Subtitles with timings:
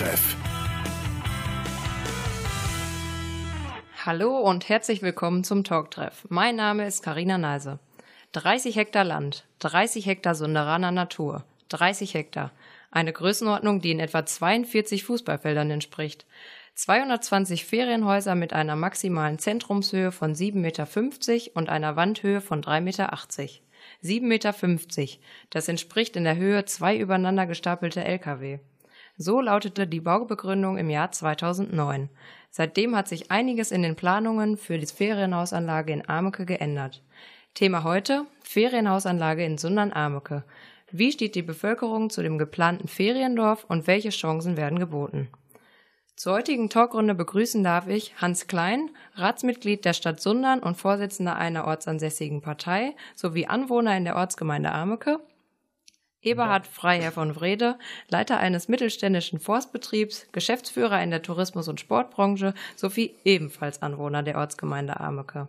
[0.00, 0.36] Talktreff.
[4.06, 6.26] Hallo und herzlich willkommen zum Talktreff.
[6.30, 7.80] Mein Name ist Karina Neise.
[8.32, 12.50] 30 Hektar Land, 30 Hektar Sunderaner Natur, 30 Hektar.
[12.90, 16.24] Eine Größenordnung, die in etwa 42 Fußballfeldern entspricht.
[16.76, 23.12] 220 Ferienhäuser mit einer maximalen Zentrumshöhe von 7,50 Meter und einer Wandhöhe von 3,80 Meter.
[23.12, 25.18] 7,50 Meter.
[25.50, 28.60] Das entspricht in der Höhe zwei übereinander gestapelte Lkw.
[29.22, 32.08] So lautete die Baubegründung im Jahr 2009.
[32.50, 37.02] Seitdem hat sich einiges in den Planungen für die Ferienhausanlage in Ameke geändert.
[37.52, 40.44] Thema heute Ferienhausanlage in Sundern-Ameke.
[40.90, 45.28] Wie steht die Bevölkerung zu dem geplanten Feriendorf und welche Chancen werden geboten?
[46.16, 51.66] Zur heutigen Talkrunde begrüßen darf ich Hans Klein, Ratsmitglied der Stadt Sundern und Vorsitzender einer
[51.66, 55.20] ortsansässigen Partei sowie Anwohner in der Ortsgemeinde Ameke,
[56.22, 63.16] Eberhard Freiherr von Wrede, Leiter eines mittelständischen Forstbetriebs, Geschäftsführer in der Tourismus- und Sportbranche sowie
[63.24, 65.48] ebenfalls Anwohner der Ortsgemeinde Ameke.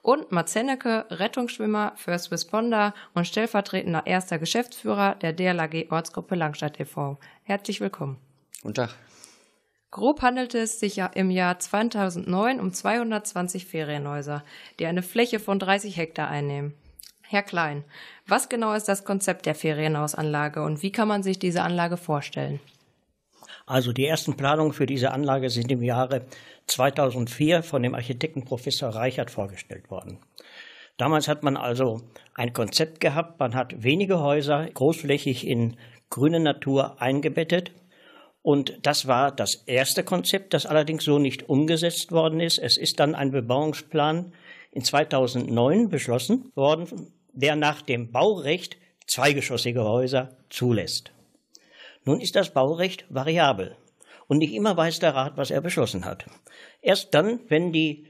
[0.00, 7.18] Und Mats Hennecke, Rettungsschwimmer, First Responder und stellvertretender erster Geschäftsführer der DLAG Ortsgruppe Langstadt e.V.
[7.42, 8.16] Herzlich willkommen.
[8.62, 8.94] Guten Tag.
[9.90, 14.44] Grob handelte es sich ja im Jahr 2009 um 220 Ferienhäuser,
[14.78, 16.74] die eine Fläche von 30 Hektar einnehmen.
[17.30, 17.84] Herr Klein,
[18.26, 22.58] was genau ist das Konzept der Ferienhausanlage und wie kann man sich diese Anlage vorstellen?
[23.66, 26.24] Also die ersten Planungen für diese Anlage sind im Jahre
[26.68, 30.20] 2004 von dem Architekten Professor Reichert vorgestellt worden.
[30.96, 32.00] Damals hat man also
[32.32, 35.76] ein Konzept gehabt, man hat wenige Häuser großflächig in
[36.08, 37.72] grüne Natur eingebettet
[38.40, 42.58] und das war das erste Konzept, das allerdings so nicht umgesetzt worden ist.
[42.58, 44.32] Es ist dann ein Bebauungsplan
[44.72, 51.12] in 2009 beschlossen worden, der nach dem Baurecht zweigeschossige Häuser zulässt.
[52.04, 53.76] Nun ist das Baurecht variabel
[54.26, 56.26] und nicht immer weiß der Rat, was er beschlossen hat.
[56.82, 58.08] Erst dann, wenn die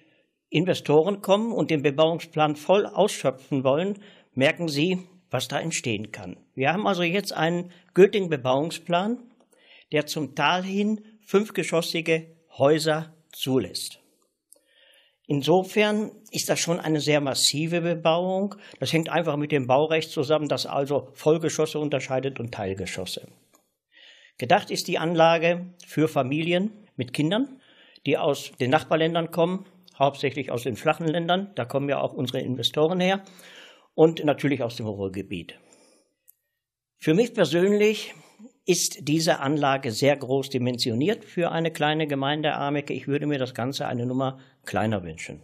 [0.49, 4.03] Investoren kommen und den Bebauungsplan voll ausschöpfen wollen,
[4.33, 6.39] merken sie, was da entstehen kann.
[6.55, 9.19] Wir haben also jetzt einen gültigen Bebauungsplan,
[9.93, 14.01] der zum Tal hin fünfgeschossige Häuser zulässt.
[15.31, 18.55] Insofern ist das schon eine sehr massive Bebauung.
[18.81, 23.29] Das hängt einfach mit dem Baurecht zusammen, das also Vollgeschosse unterscheidet und Teilgeschosse.
[24.39, 27.61] Gedacht ist die Anlage für Familien mit Kindern,
[28.07, 29.67] die aus den Nachbarländern kommen,
[29.99, 33.23] hauptsächlich aus den flachen Ländern, da kommen ja auch unsere Investoren her,
[33.95, 35.59] und natürlich aus dem Ruhrgebiet.
[36.97, 38.15] Für mich persönlich
[38.69, 42.93] ist diese Anlage sehr groß dimensioniert für eine kleine Gemeinde Ameke.
[42.93, 45.41] Ich würde mir das Ganze eine Nummer kleiner wünschen.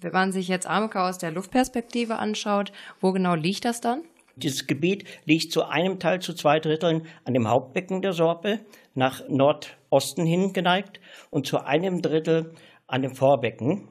[0.00, 4.02] Wenn man sich jetzt Ameke aus der Luftperspektive anschaut, wo genau liegt das dann?
[4.34, 8.58] Dieses Gebiet liegt zu einem Teil zu zwei Dritteln an dem Hauptbecken der Sorpe,
[8.94, 11.00] nach Nordosten hin geneigt
[11.30, 12.54] und zu einem Drittel
[12.88, 13.86] an dem Vorbecken.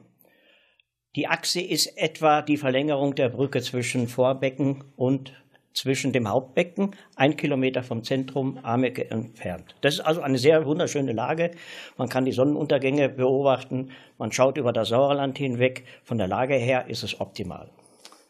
[1.16, 5.32] Die Achse ist etwa die Verlängerung der Brücke zwischen Vorbecken und
[5.74, 9.74] zwischen dem Hauptbecken, ein Kilometer vom Zentrum Ameke entfernt.
[9.80, 11.52] Das ist also eine sehr wunderschöne Lage.
[11.96, 13.90] Man kann die Sonnenuntergänge beobachten.
[14.18, 15.84] Man schaut über das Sauerland hinweg.
[16.02, 17.70] Von der Lage her ist es optimal.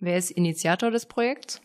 [0.00, 1.60] Wer ist Initiator des Projekts?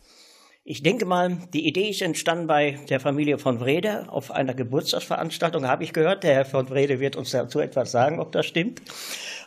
[0.67, 5.67] Ich denke mal, die Idee ist entstanden bei der Familie von Wrede auf einer Geburtstagsveranstaltung,
[5.67, 6.23] habe ich gehört.
[6.23, 8.81] Der Herr von Wrede wird uns dazu etwas sagen, ob das stimmt.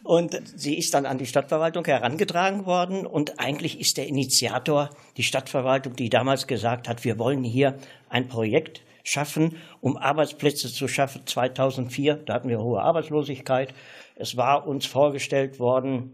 [0.04, 3.04] Und sie ist dann an die Stadtverwaltung herangetragen worden.
[3.04, 7.76] Und eigentlich ist der Initiator die Stadtverwaltung, die damals gesagt hat, wir wollen hier
[8.08, 11.22] ein Projekt schaffen, um Arbeitsplätze zu schaffen.
[11.26, 13.74] 2004, da hatten wir hohe Arbeitslosigkeit.
[14.14, 16.12] Es war uns vorgestellt worden,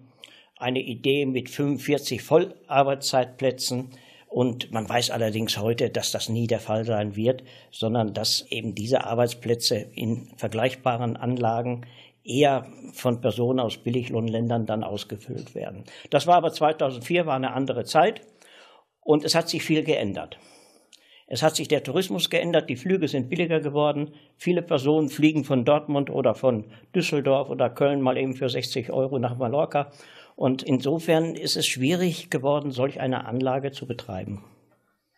[0.56, 3.90] eine Idee mit 45 Vollarbeitszeitplätzen
[4.34, 8.74] und man weiß allerdings heute, dass das nie der Fall sein wird, sondern dass eben
[8.74, 11.82] diese Arbeitsplätze in vergleichbaren Anlagen
[12.24, 15.84] eher von Personen aus Billiglohnländern dann ausgefüllt werden.
[16.10, 18.22] Das war aber 2004, war eine andere Zeit
[19.02, 20.36] und es hat sich viel geändert.
[21.28, 24.14] Es hat sich der Tourismus geändert, die Flüge sind billiger geworden.
[24.36, 29.20] Viele Personen fliegen von Dortmund oder von Düsseldorf oder Köln mal eben für 60 Euro
[29.20, 29.92] nach Mallorca
[30.36, 34.44] und insofern ist es schwierig geworden, solch eine Anlage zu betreiben.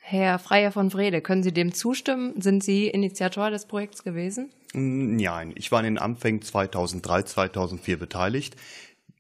[0.09, 2.41] Herr Freier von Wrede, können Sie dem zustimmen?
[2.41, 4.51] Sind Sie Initiator des Projekts gewesen?
[4.73, 8.55] Nein, ich war in den Anfängen 2003, 2004 beteiligt.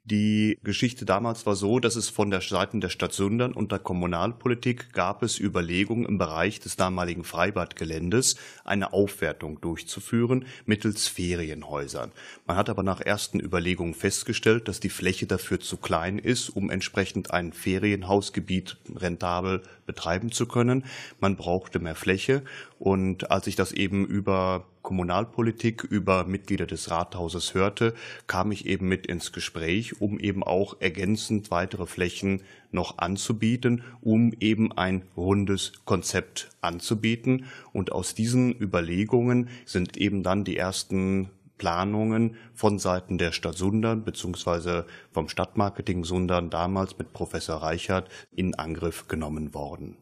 [0.08, 3.80] Die Geschichte damals war so, dass es von der Seite der Stadt Sundern und der
[3.80, 12.12] Kommunalpolitik gab es Überlegungen im Bereich des damaligen Freibadgeländes eine Aufwertung durchzuführen mittels Ferienhäusern.
[12.46, 16.70] Man hat aber nach ersten Überlegungen festgestellt, dass die Fläche dafür zu klein ist, um
[16.70, 20.84] entsprechend ein Ferienhausgebiet rentabel betreiben zu können.
[21.18, 22.42] Man brauchte mehr Fläche
[22.78, 27.94] und als ich das eben über Kommunalpolitik über Mitglieder des Rathauses hörte,
[28.26, 34.32] kam ich eben mit ins Gespräch, um eben auch ergänzend weitere Flächen noch anzubieten, um
[34.38, 37.46] eben ein rundes Konzept anzubieten.
[37.72, 44.04] Und aus diesen Überlegungen sind eben dann die ersten Planungen von Seiten der Stadt Sundern
[44.04, 44.82] bzw.
[45.10, 49.96] vom Stadtmarketing Sundern damals mit Professor Reichert in Angriff genommen worden.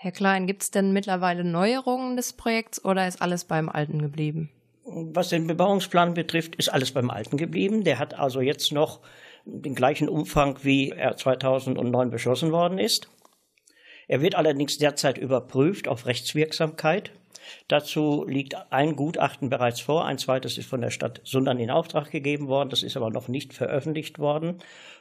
[0.00, 4.48] Herr Klein, gibt es denn mittlerweile Neuerungen des Projekts oder ist alles beim Alten geblieben?
[4.84, 7.82] Was den Bebauungsplan betrifft, ist alles beim Alten geblieben.
[7.82, 9.00] Der hat also jetzt noch
[9.44, 13.08] den gleichen Umfang, wie er 2009 beschlossen worden ist.
[14.06, 17.10] Er wird allerdings derzeit überprüft auf Rechtswirksamkeit.
[17.66, 22.12] Dazu liegt ein Gutachten bereits vor, ein zweites ist von der Stadt Sundern in Auftrag
[22.12, 24.58] gegeben worden, das ist aber noch nicht veröffentlicht worden.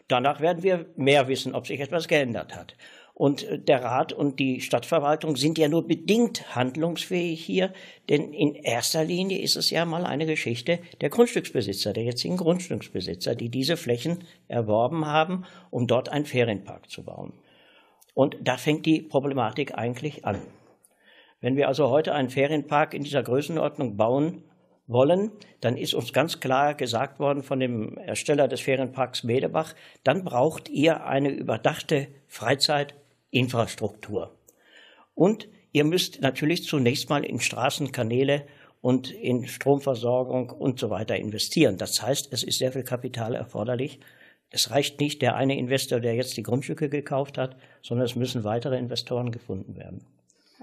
[0.07, 2.75] Danach werden wir mehr wissen, ob sich etwas geändert hat.
[3.18, 7.74] Und äh, der Rat und die Stadtverwaltung sind ja nur bedingt handlungsfähig hier,
[8.10, 13.34] denn in erster Linie ist es ja mal eine Geschichte der Grundstücksbesitzer, der jetzigen Grundstücksbesitzer,
[13.34, 17.34] die diese Flächen erworben haben, um dort einen Ferienpark zu bauen.
[18.14, 20.40] Und da fängt die Problematik eigentlich an.
[21.42, 24.44] Wenn wir also heute einen Ferienpark in dieser Größenordnung bauen
[24.86, 29.74] wollen, dann ist uns ganz klar gesagt worden von dem Ersteller des Ferienparks Medebach,
[30.04, 32.94] dann braucht ihr eine überdachte Freizeit-
[33.31, 34.35] Infrastruktur.
[35.15, 38.45] Und ihr müsst natürlich zunächst mal in Straßenkanäle
[38.81, 41.77] und in Stromversorgung und so weiter investieren.
[41.77, 44.00] Das heißt, es ist sehr viel Kapital erforderlich.
[44.50, 48.44] Es reicht nicht der eine Investor, der jetzt die Grundstücke gekauft hat, sondern es müssen
[48.44, 50.06] weitere Investoren gefunden werden.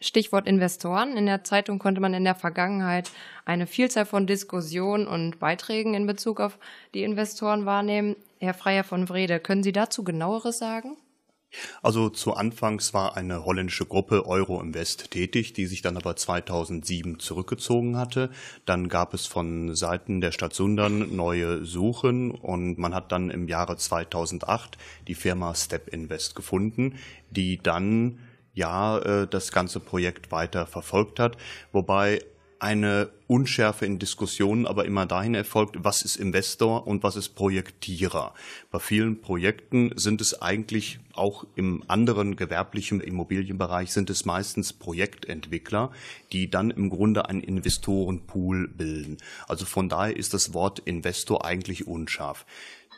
[0.00, 1.17] Stichwort Investoren.
[1.17, 3.10] In der Zeitung konnte man in der Vergangenheit
[3.44, 6.58] eine Vielzahl von Diskussionen und Beiträgen in Bezug auf
[6.94, 8.17] die Investoren wahrnehmen.
[8.40, 10.96] Herr Freier von Wrede, können Sie dazu genaueres sagen?
[11.83, 17.19] Also zu Anfangs war eine holländische Gruppe Euro Invest tätig, die sich dann aber 2007
[17.19, 18.31] zurückgezogen hatte.
[18.65, 23.49] Dann gab es von Seiten der Stadt Sundern neue Suchen und man hat dann im
[23.49, 24.79] Jahre 2008
[25.09, 26.99] die Firma Step Invest gefunden,
[27.31, 28.19] die dann
[28.55, 31.37] ja äh, das ganze Projekt weiter verfolgt hat,
[31.73, 32.21] wobei
[32.64, 38.32] eine Unschärfe in Diskussionen aber immer dahin erfolgt, was ist Investor und was ist Projektierer.
[38.70, 45.93] Bei vielen Projekten sind es eigentlich auch im anderen gewerblichen Immobilienbereich sind es meistens Projektentwickler,
[46.32, 49.19] die dann im Grunde einen Investorenpool bilden.
[49.46, 52.46] Also von daher ist das Wort Investor eigentlich unscharf.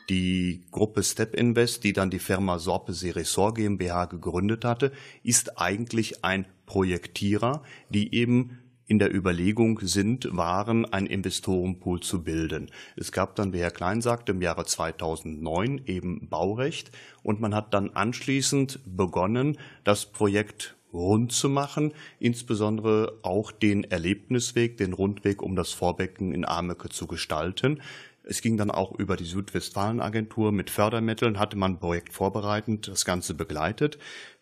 [0.09, 4.93] Die Gruppe Step Invest, die dann die Firma Sorpe Seresor GmbH gegründet hatte,
[5.23, 12.71] ist eigentlich ein Projektierer, die eben in der Überlegung sind, waren, ein Investorenpool zu bilden.
[12.95, 16.91] Es gab dann, wie Herr Klein sagte, im Jahre 2009 eben Baurecht
[17.21, 24.77] und man hat dann anschließend begonnen, das Projekt rund zu machen, insbesondere auch den Erlebnisweg,
[24.77, 27.81] den Rundweg um das Vorbecken in Ameke zu gestalten.
[28.29, 33.33] Es ging dann auch über die Südwestfalen-Agentur mit Fördermitteln, hatte man Projekt vorbereitend das Ganze
[33.33, 33.97] begleitet.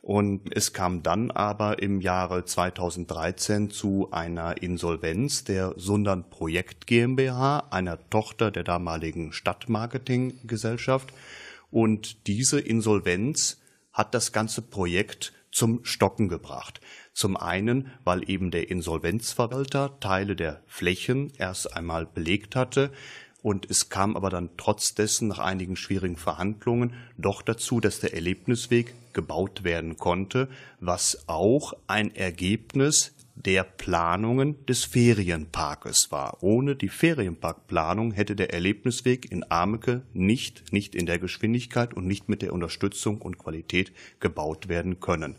[0.06, 7.70] Und es kam dann aber im Jahre 2013 zu einer Insolvenz der Sundern Projekt GmbH,
[7.72, 11.12] einer Tochter der damaligen Stadtmarketinggesellschaft.
[11.72, 13.60] Und diese Insolvenz
[13.94, 16.82] hat das ganze Projekt zum Stocken gebracht.
[17.12, 22.92] Zum einen, weil eben der Insolvenzverwalter Teile der Flächen erst einmal belegt hatte,
[23.46, 28.16] und es kam aber dann trotz dessen nach einigen schwierigen Verhandlungen doch dazu, dass der
[28.16, 30.50] Erlebnisweg gebaut werden konnte,
[30.80, 36.42] was auch ein Ergebnis der Planungen des Ferienparkes war.
[36.42, 42.28] Ohne die Ferienparkplanung hätte der Erlebnisweg in Ameke nicht, nicht in der Geschwindigkeit und nicht
[42.28, 45.36] mit der Unterstützung und Qualität gebaut werden können.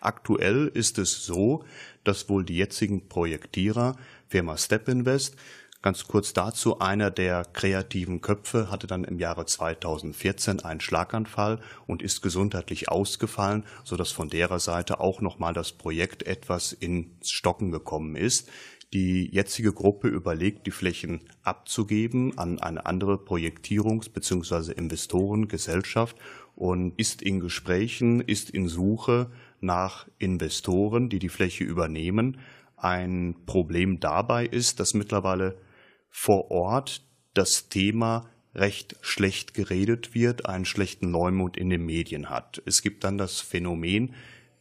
[0.00, 1.64] Aktuell ist es so,
[2.02, 3.94] dass wohl die jetzigen Projektierer
[4.26, 5.36] Firma Step Invest
[5.80, 12.02] Ganz kurz dazu, einer der kreativen Köpfe hatte dann im Jahre 2014 einen Schlaganfall und
[12.02, 18.16] ist gesundheitlich ausgefallen, sodass von derer Seite auch nochmal das Projekt etwas ins Stocken gekommen
[18.16, 18.50] ist.
[18.92, 24.72] Die jetzige Gruppe überlegt, die Flächen abzugeben an eine andere Projektierungs- bzw.
[24.72, 26.16] Investorengesellschaft
[26.56, 29.30] und ist in Gesprächen, ist in Suche
[29.60, 32.40] nach Investoren, die die Fläche übernehmen.
[32.76, 35.67] Ein Problem dabei ist, dass mittlerweile
[36.18, 37.02] vor Ort
[37.34, 42.60] das Thema recht schlecht geredet wird, einen schlechten Leumund in den Medien hat.
[42.66, 44.14] Es gibt dann das Phänomen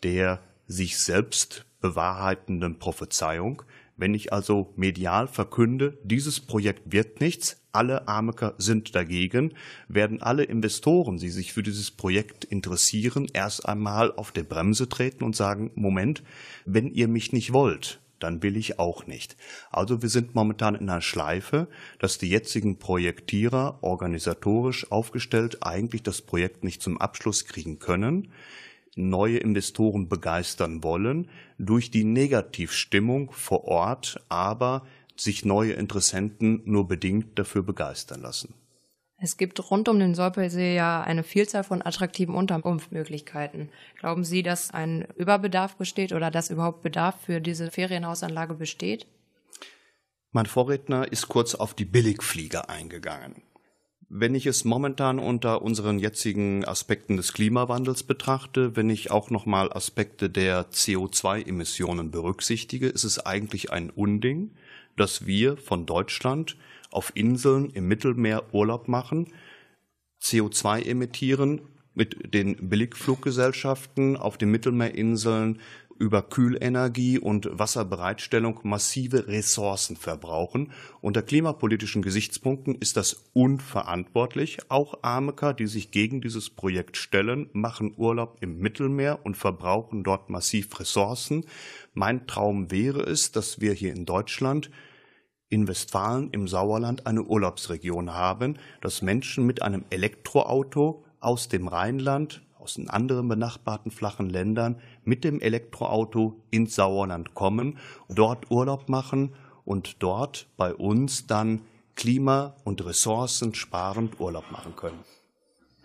[0.04, 3.64] der sich selbst bewahrheitenden Prophezeiung.
[3.96, 9.54] Wenn ich also medial verkünde, dieses Projekt wird nichts, alle Ameker sind dagegen,
[9.88, 15.24] werden alle Investoren, die sich für dieses Projekt interessieren, erst einmal auf der Bremse treten
[15.24, 16.22] und sagen, Moment,
[16.66, 19.36] wenn ihr mich nicht wollt, dann will ich auch nicht.
[19.71, 21.67] Also wir sind momentan in einer Schleife,
[22.00, 28.31] dass die jetzigen Projektierer organisatorisch aufgestellt eigentlich das Projekt nicht zum Abschluss kriegen können,
[28.95, 37.38] neue Investoren begeistern wollen, durch die Negativstimmung vor Ort aber sich neue Interessenten nur bedingt
[37.39, 38.53] dafür begeistern lassen.
[39.19, 43.69] Es gibt rund um den Sorpelsee ja eine Vielzahl von attraktiven Unterkunftsmöglichkeiten.
[44.00, 49.07] Glauben Sie, dass ein Überbedarf besteht oder dass überhaupt Bedarf für diese Ferienhausanlage besteht?
[50.31, 53.41] Mein Vorredner ist kurz auf die Billigflieger eingegangen.
[54.09, 59.74] Wenn ich es momentan unter unseren jetzigen Aspekten des Klimawandels betrachte, wenn ich auch nochmal
[59.74, 64.51] Aspekte der CO2-Emissionen berücksichtige, ist es eigentlich ein Unding,
[64.95, 66.55] dass wir von Deutschland
[66.91, 69.34] auf Inseln im Mittelmeer Urlaub machen,
[70.22, 71.62] CO2 emittieren,
[71.94, 75.60] mit den Billigfluggesellschaften auf den Mittelmeerinseln
[76.00, 80.72] über Kühlenergie und Wasserbereitstellung massive Ressourcen verbrauchen.
[81.01, 84.60] Unter klimapolitischen Gesichtspunkten ist das unverantwortlich.
[84.70, 90.29] Auch Ameker, die sich gegen dieses Projekt stellen, machen Urlaub im Mittelmeer und verbrauchen dort
[90.29, 91.46] massiv Ressourcen.
[91.94, 94.70] Mein Traum wäre es, dass wir hier in Deutschland
[95.50, 102.42] in Westfalen im Sauerland eine Urlaubsregion haben, dass Menschen mit einem Elektroauto aus dem Rheinland,
[102.60, 107.77] aus den anderen benachbarten flachen Ländern mit dem Elektroauto ins Sauerland kommen,
[108.10, 111.62] dort Urlaub machen und dort bei uns dann
[111.96, 115.00] klima- und ressourcensparend Urlaub machen können.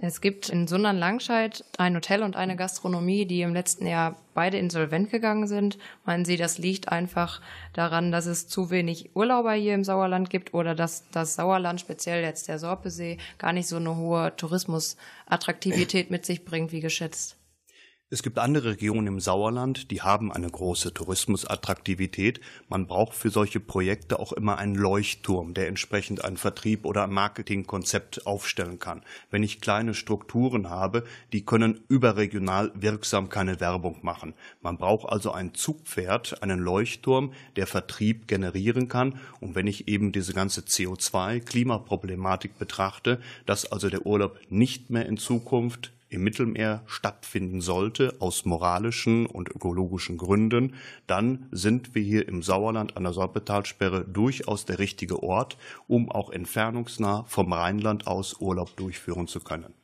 [0.04, 5.10] Es gibt in Sundern-Langscheid ein Hotel und eine Gastronomie, die im letzten Jahr beide insolvent
[5.10, 5.78] gegangen sind.
[6.04, 7.40] Meinen Sie, das liegt einfach
[7.72, 12.24] daran, dass es zu wenig Urlauber hier im Sauerland gibt oder dass das Sauerland, speziell
[12.24, 17.36] jetzt der Sorpesee, gar nicht so eine hohe Tourismusattraktivität mit sich bringt, wie geschätzt?
[18.12, 22.42] Es gibt andere Regionen im Sauerland, die haben eine große Tourismusattraktivität.
[22.68, 27.12] Man braucht für solche Projekte auch immer einen Leuchtturm, der entsprechend einen Vertrieb oder ein
[27.14, 29.00] Marketingkonzept aufstellen kann.
[29.30, 34.34] Wenn ich kleine Strukturen habe, die können überregional wirksam keine Werbung machen.
[34.60, 39.20] Man braucht also ein Zugpferd, einen Leuchtturm, der Vertrieb generieren kann.
[39.40, 45.16] Und wenn ich eben diese ganze CO2-Klimaproblematik betrachte, dass also der Urlaub nicht mehr in
[45.16, 50.74] Zukunft im Mittelmeer stattfinden sollte, aus moralischen und ökologischen Gründen,
[51.06, 55.56] dann sind wir hier im Sauerland an der Sorpetalsperre durchaus der richtige Ort,
[55.88, 59.74] um auch entfernungsnah vom Rheinland aus Urlaub durchführen zu können.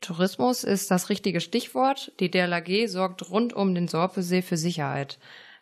[0.00, 2.12] Tourismus ist das richtige Stichwort.
[2.20, 5.18] Die DLAG sorgt rund um den Sorpesee für Sicherheit.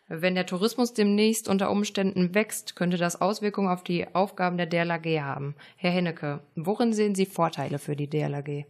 [0.09, 5.05] Wenn der Tourismus demnächst unter Umständen wächst, könnte das Auswirkungen auf die Aufgaben der DLAG
[5.21, 5.55] haben.
[5.77, 8.65] Herr Hennecke, worin sehen Sie Vorteile für die DLAG?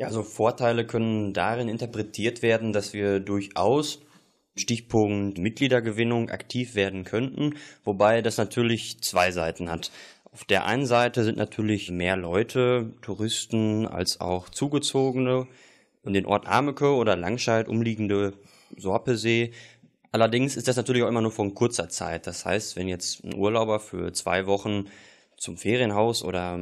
[0.00, 4.00] Ja, also Vorteile können darin interpretiert werden, dass wir durchaus
[4.56, 9.90] Stichpunkt Mitgliedergewinnung aktiv werden könnten, wobei das natürlich zwei Seiten hat.
[10.32, 15.46] Auf der einen Seite sind natürlich mehr Leute, Touristen als auch Zugezogene
[16.02, 18.32] in den Ort Ameke oder Langscheid umliegende
[18.78, 19.52] Sorpesee.
[20.12, 22.26] Allerdings ist das natürlich auch immer nur von kurzer Zeit.
[22.26, 24.86] Das heißt, wenn jetzt ein Urlauber für zwei Wochen
[25.36, 26.58] zum Ferienhaus oder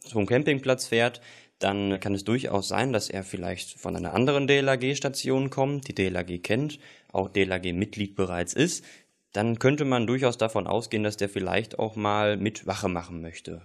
[0.00, 1.22] zum Campingplatz fährt,
[1.62, 6.42] dann kann es durchaus sein, dass er vielleicht von einer anderen DLAG-Station kommt, die DLAG
[6.42, 6.78] kennt,
[7.12, 8.84] auch DLAG-Mitglied bereits ist.
[9.32, 13.62] Dann könnte man durchaus davon ausgehen, dass der vielleicht auch mal mit Wache machen möchte.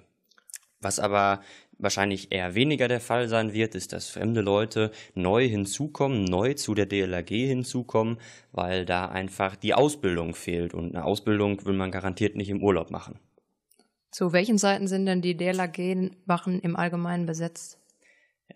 [0.80, 1.42] Was aber
[1.80, 6.76] wahrscheinlich eher weniger der Fall sein wird, ist, dass fremde Leute neu hinzukommen, neu zu
[6.76, 8.20] der DLAG hinzukommen,
[8.52, 12.92] weil da einfach die Ausbildung fehlt und eine Ausbildung will man garantiert nicht im Urlaub
[12.92, 13.20] machen.
[14.12, 17.77] Zu welchen Seiten sind denn die DLAG-Wachen im Allgemeinen besetzt?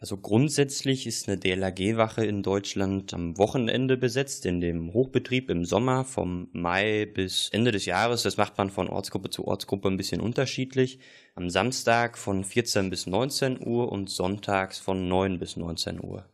[0.01, 6.05] Also grundsätzlich ist eine DLRG-Wache in Deutschland am Wochenende besetzt, in dem Hochbetrieb im Sommer
[6.05, 8.24] vom Mai bis Ende des Jahres.
[8.24, 10.98] Das macht man von Ortsgruppe zu Ortsgruppe ein bisschen unterschiedlich.
[11.36, 16.25] Am Samstag von 14 bis 19 Uhr und sonntags von 9 bis 19 Uhr.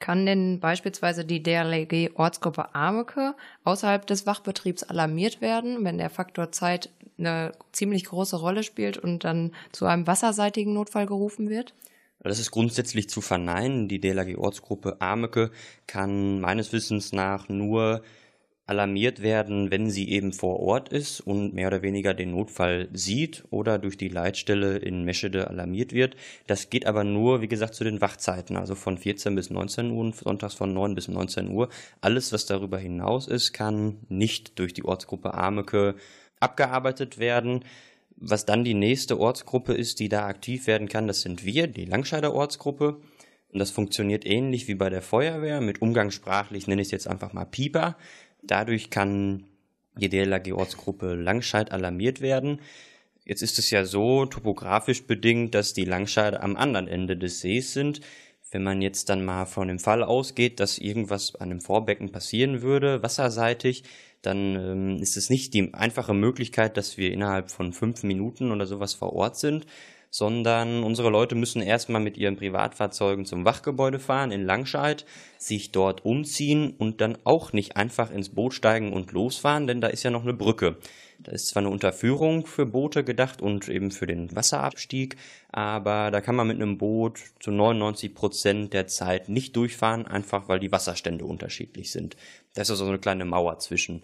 [0.00, 6.50] Kann denn beispielsweise die DLRG Ortsgruppe Ameke außerhalb des Wachbetriebs alarmiert werden, wenn der Faktor
[6.50, 11.72] Zeit eine ziemlich große Rolle spielt und dann zu einem wasserseitigen Notfall gerufen wird?
[12.24, 13.88] Das ist grundsätzlich zu verneinen.
[13.88, 15.50] Die DLRG-Ortsgruppe Ameke
[15.86, 18.02] kann meines Wissens nach nur
[18.66, 23.44] alarmiert werden, wenn sie eben vor Ort ist und mehr oder weniger den Notfall sieht
[23.50, 26.16] oder durch die Leitstelle in Meschede alarmiert wird.
[26.46, 30.00] Das geht aber nur, wie gesagt, zu den Wachzeiten, also von 14 bis 19 Uhr
[30.00, 31.68] und sonntags von 9 bis 19 Uhr.
[32.00, 35.96] Alles, was darüber hinaus ist, kann nicht durch die Ortsgruppe Ameke
[36.40, 37.64] abgearbeitet werden.
[38.16, 41.84] Was dann die nächste Ortsgruppe ist, die da aktiv werden kann, das sind wir, die
[41.84, 43.00] Langscheider Ortsgruppe.
[43.52, 47.32] Und das funktioniert ähnlich wie bei der Feuerwehr mit umgangssprachlich, nenne ich es jetzt einfach
[47.32, 47.96] mal Pieper.
[48.42, 49.44] Dadurch kann
[49.96, 52.60] die DLRG-Ortsgruppe Langscheid alarmiert werden.
[53.24, 57.72] Jetzt ist es ja so topografisch bedingt, dass die Langscheider am anderen Ende des Sees
[57.72, 58.00] sind.
[58.54, 62.62] Wenn man jetzt dann mal von dem Fall ausgeht, dass irgendwas an dem Vorbecken passieren
[62.62, 63.82] würde, wasserseitig,
[64.22, 68.64] dann ähm, ist es nicht die einfache Möglichkeit, dass wir innerhalb von fünf Minuten oder
[68.66, 69.66] sowas vor Ort sind,
[70.08, 75.04] sondern unsere Leute müssen erstmal mit ihren Privatfahrzeugen zum Wachgebäude fahren in Langscheid,
[75.36, 79.88] sich dort umziehen und dann auch nicht einfach ins Boot steigen und losfahren, denn da
[79.88, 80.76] ist ja noch eine Brücke.
[81.24, 85.16] Da ist zwar eine Unterführung für Boote gedacht und eben für den Wasserabstieg,
[85.50, 90.48] aber da kann man mit einem Boot zu 99 Prozent der Zeit nicht durchfahren, einfach
[90.48, 92.16] weil die Wasserstände unterschiedlich sind.
[92.54, 94.02] Da ist also so eine kleine Mauer zwischen.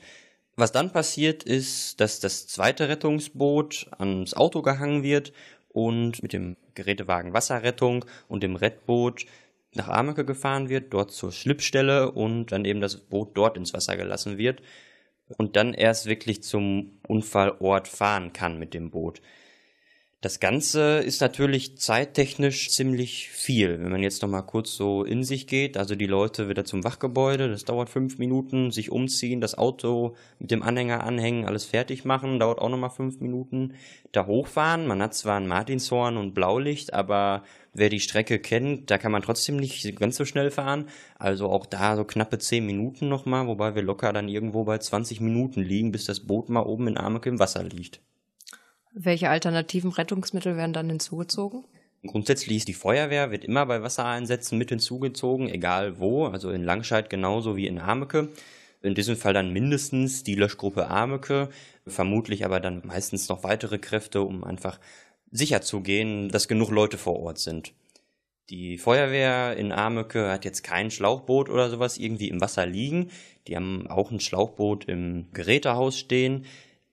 [0.57, 5.33] Was dann passiert ist, dass das zweite Rettungsboot ans Auto gehangen wird
[5.69, 9.27] und mit dem Gerätewagen Wasserrettung und dem Rettboot
[9.75, 13.97] nach Ameke gefahren wird, dort zur Schlippstelle und dann eben das Boot dort ins Wasser
[13.99, 14.63] gelassen wird
[15.39, 19.21] und dann erst wirklich zum Unfallort fahren kann mit dem Boot.
[20.23, 23.81] Das Ganze ist natürlich zeittechnisch ziemlich viel.
[23.81, 27.49] Wenn man jetzt nochmal kurz so in sich geht, also die Leute wieder zum Wachgebäude,
[27.49, 32.39] das dauert fünf Minuten, sich umziehen, das Auto mit dem Anhänger anhängen, alles fertig machen,
[32.39, 33.73] dauert auch nochmal fünf Minuten.
[34.13, 38.99] Da hochfahren, man hat zwar ein Martinshorn und Blaulicht, aber wer die Strecke kennt, da
[38.99, 40.89] kann man trotzdem nicht ganz so schnell fahren.
[41.19, 45.21] Also auch da so knappe zehn Minuten nochmal, wobei wir locker dann irgendwo bei 20
[45.21, 48.01] Minuten liegen, bis das Boot mal oben in Ameke im Wasser liegt.
[48.93, 51.65] Welche alternativen Rettungsmittel werden dann hinzugezogen?
[52.07, 57.11] Grundsätzlich ist die Feuerwehr, wird immer bei Wassereinsätzen mit hinzugezogen, egal wo, also in Langscheid
[57.11, 58.29] genauso wie in Ameke.
[58.83, 61.51] In diesem Fall dann mindestens die Löschgruppe Ameke,
[61.87, 64.81] vermutlich aber dann meistens noch weitere Kräfte, um einfach
[65.31, 67.73] sicher zu gehen, dass genug Leute vor Ort sind.
[68.49, 73.11] Die Feuerwehr in Ameke hat jetzt kein Schlauchboot oder sowas irgendwie im Wasser liegen.
[73.47, 76.47] Die haben auch ein Schlauchboot im Gerätehaus stehen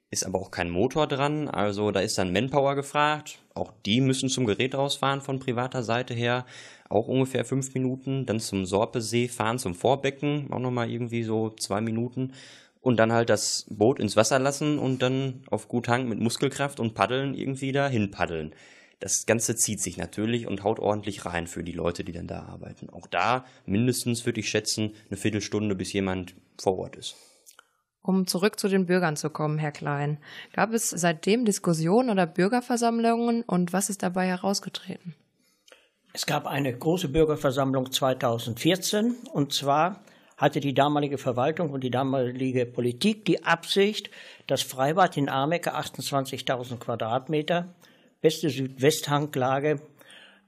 [0.09, 3.39] ist aber auch kein Motor dran, also da ist dann Manpower gefragt.
[3.53, 6.45] Auch die müssen zum Gerät rausfahren von privater Seite her,
[6.89, 8.25] auch ungefähr fünf Minuten.
[8.25, 12.33] Dann zum Sorpesee fahren zum Vorbecken, auch nochmal irgendwie so zwei Minuten.
[12.81, 16.79] Und dann halt das Boot ins Wasser lassen und dann auf gut Hang mit Muskelkraft
[16.79, 18.53] und Paddeln irgendwie dahin paddeln.
[18.99, 22.43] Das Ganze zieht sich natürlich und haut ordentlich rein für die Leute, die dann da
[22.43, 22.89] arbeiten.
[22.89, 27.15] Auch da mindestens, würde ich schätzen, eine Viertelstunde, bis jemand vor Ort ist.
[28.01, 30.17] Um zurück zu den Bürgern zu kommen, Herr Klein,
[30.53, 35.13] gab es seitdem Diskussionen oder Bürgerversammlungen und was ist dabei herausgetreten?
[36.13, 40.01] Es gab eine große Bürgerversammlung 2014 und zwar
[40.37, 44.09] hatte die damalige Verwaltung und die damalige Politik die Absicht,
[44.47, 47.75] das Freibad in Amecke, 28.000 Quadratmeter,
[48.21, 49.81] beste Südwesthanglage,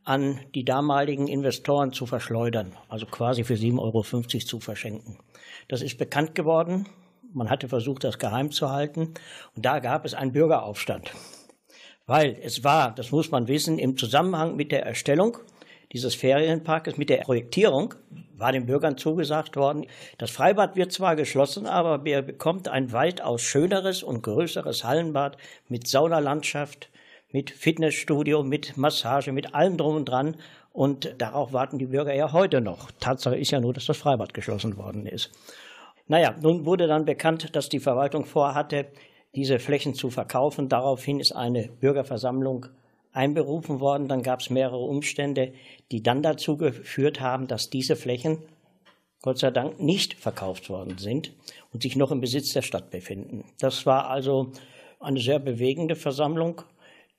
[0.05, 4.03] an die damaligen Investoren zu verschleudern, also quasi für 7,50 Euro
[4.45, 5.17] zu verschenken.
[5.67, 6.85] Das ist bekannt geworden
[7.33, 9.13] man hatte versucht, das geheim zu halten.
[9.55, 11.11] Und da gab es einen Bürgeraufstand.
[12.05, 15.37] Weil es war, das muss man wissen, im Zusammenhang mit der Erstellung
[15.91, 17.95] dieses Ferienparkes, mit der Projektierung,
[18.37, 19.85] war den Bürgern zugesagt worden,
[20.17, 25.87] das Freibad wird zwar geschlossen, aber er bekommt ein weitaus schöneres und größeres Hallenbad mit
[25.87, 26.89] Saunalandschaft,
[27.31, 30.35] mit Fitnessstudio, mit Massage, mit allem drum und dran.
[30.71, 32.91] Und darauf warten die Bürger ja heute noch.
[32.99, 35.31] Tatsache ist ja nur, dass das Freibad geschlossen worden ist.
[36.07, 38.87] Naja, nun wurde dann bekannt, dass die Verwaltung vorhatte,
[39.35, 40.69] diese Flächen zu verkaufen.
[40.69, 42.67] Daraufhin ist eine Bürgerversammlung
[43.13, 44.07] einberufen worden.
[44.07, 45.53] Dann gab es mehrere Umstände,
[45.91, 48.39] die dann dazu geführt haben, dass diese Flächen
[49.21, 51.33] Gott sei Dank nicht verkauft worden sind
[51.73, 53.43] und sich noch im Besitz der Stadt befinden.
[53.59, 54.51] Das war also
[54.99, 56.61] eine sehr bewegende Versammlung,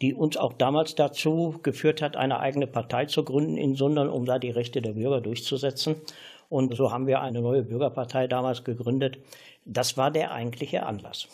[0.00, 4.24] die uns auch damals dazu geführt hat, eine eigene Partei zu gründen in Sundern, um
[4.24, 5.96] da die Rechte der Bürger durchzusetzen.
[6.48, 9.18] Und so haben wir eine neue Bürgerpartei damals gegründet.
[9.66, 11.28] Das war der eigentliche Anlass.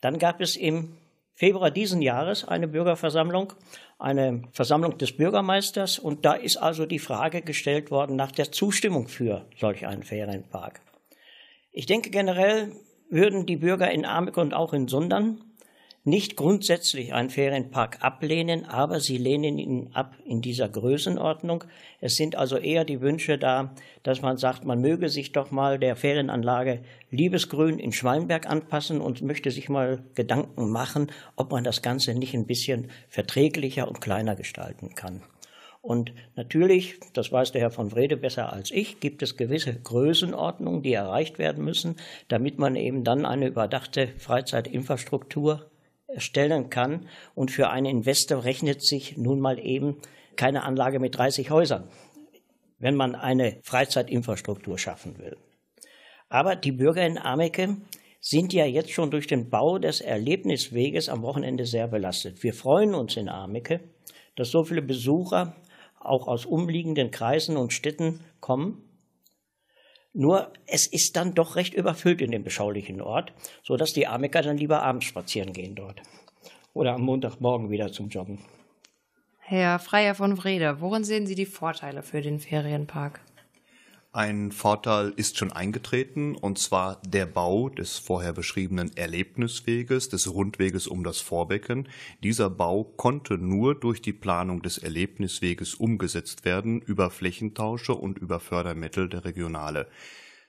[0.00, 0.96] Dann gab es im
[1.42, 3.54] Februar diesen Jahres eine Bürgerversammlung,
[3.98, 5.98] eine Versammlung des Bürgermeisters.
[5.98, 10.80] Und da ist also die Frage gestellt worden nach der Zustimmung für solch einen Ferienpark.
[11.72, 12.70] Ich denke generell
[13.10, 15.42] würden die Bürger in Amik und auch in Sundern
[16.04, 21.62] nicht grundsätzlich einen Ferienpark ablehnen, aber sie lehnen ihn ab in dieser Größenordnung.
[22.00, 25.78] Es sind also eher die Wünsche da, dass man sagt, man möge sich doch mal
[25.78, 31.82] der Ferienanlage Liebesgrün in Schwallenberg anpassen und möchte sich mal Gedanken machen, ob man das
[31.82, 35.22] Ganze nicht ein bisschen verträglicher und kleiner gestalten kann.
[35.82, 40.82] Und natürlich, das weiß der Herr von Wrede besser als ich, gibt es gewisse Größenordnungen,
[40.82, 41.96] die erreicht werden müssen,
[42.28, 45.71] damit man eben dann eine überdachte Freizeitinfrastruktur
[46.14, 47.08] erstellen kann.
[47.34, 49.98] Und für einen Investor rechnet sich nun mal eben
[50.36, 51.88] keine Anlage mit 30 Häusern,
[52.78, 55.36] wenn man eine Freizeitinfrastruktur schaffen will.
[56.28, 57.76] Aber die Bürger in Ameke
[58.20, 62.42] sind ja jetzt schon durch den Bau des Erlebnisweges am Wochenende sehr belastet.
[62.42, 63.80] Wir freuen uns in Amike,
[64.36, 65.56] dass so viele Besucher
[65.98, 68.82] auch aus umliegenden Kreisen und Städten kommen.
[70.14, 74.58] Nur es ist dann doch recht überfüllt in dem beschaulichen Ort, sodass die Amiker dann
[74.58, 76.02] lieber abends spazieren gehen dort.
[76.74, 78.38] Oder am Montagmorgen wieder zum Joggen.
[79.38, 83.20] Herr Freier von Wrede, worin sehen Sie die Vorteile für den Ferienpark?
[84.14, 90.86] Ein Vorteil ist schon eingetreten, und zwar der Bau des vorher beschriebenen Erlebnisweges, des Rundweges
[90.86, 91.88] um das Vorbecken.
[92.22, 98.38] Dieser Bau konnte nur durch die Planung des Erlebnisweges umgesetzt werden über Flächentausche und über
[98.38, 99.88] Fördermittel der Regionale.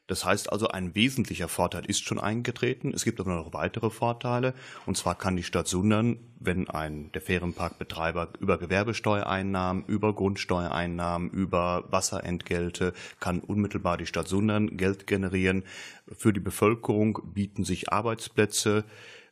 [0.08, 2.92] Das heißt also, ein wesentlicher Vorteil ist schon eingetreten.
[2.94, 4.54] Es gibt aber noch weitere Vorteile.
[4.86, 11.86] Und zwar kann die Stadt Sundern, wenn ein der Ferienparkbetreiber über Gewerbesteuereinnahmen, über Grundsteuereinnahmen, über
[11.90, 15.64] Wasserentgelte, kann unmittelbar die Stadt Sundern Geld generieren.
[16.12, 18.84] Für die Bevölkerung bieten sich Arbeitsplätze.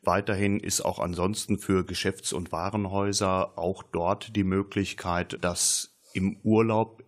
[0.03, 7.03] Weiterhin ist auch ansonsten für Geschäfts- und Warenhäuser auch dort die Möglichkeit, dass im Urlaub